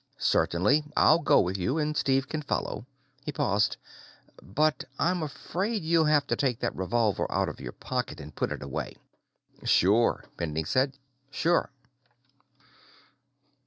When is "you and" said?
1.59-1.95